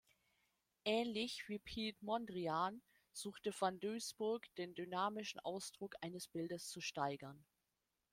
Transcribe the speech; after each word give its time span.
Ähnlich 0.83 1.43
wie 1.47 1.59
Piet 1.59 2.01
Mondrian 2.01 2.81
suchte 3.13 3.53
van 3.59 3.79
Doesburg 3.79 4.47
den 4.55 4.73
dynamischen 4.73 5.39
Ausdruck 5.41 5.93
eines 6.01 6.27
Bildes 6.27 6.69
zu 6.69 6.81
steigern. 6.81 7.45